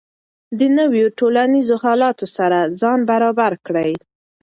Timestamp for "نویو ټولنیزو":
0.77-1.75